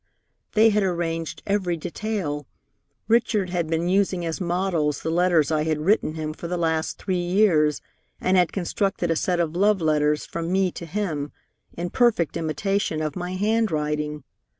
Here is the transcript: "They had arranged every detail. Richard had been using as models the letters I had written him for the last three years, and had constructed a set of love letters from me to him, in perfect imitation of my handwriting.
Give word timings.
"They 0.53 0.69
had 0.71 0.81
arranged 0.81 1.43
every 1.45 1.77
detail. 1.77 2.47
Richard 3.07 3.51
had 3.51 3.67
been 3.67 3.87
using 3.87 4.25
as 4.25 4.41
models 4.41 5.03
the 5.03 5.11
letters 5.11 5.51
I 5.51 5.63
had 5.65 5.81
written 5.81 6.15
him 6.15 6.33
for 6.33 6.47
the 6.47 6.57
last 6.57 6.97
three 6.97 7.19
years, 7.21 7.81
and 8.19 8.35
had 8.35 8.51
constructed 8.51 9.11
a 9.11 9.15
set 9.15 9.39
of 9.39 9.55
love 9.55 9.79
letters 9.79 10.25
from 10.25 10.51
me 10.51 10.71
to 10.71 10.87
him, 10.87 11.31
in 11.73 11.91
perfect 11.91 12.35
imitation 12.35 12.99
of 12.99 13.15
my 13.15 13.35
handwriting. 13.35 14.23